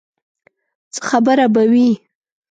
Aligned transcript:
څه 0.93 1.01
خبره 1.09 1.45
به 1.53 1.63
وي. 1.71 1.89